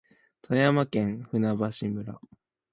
[0.41, 2.19] 富山県舟橋村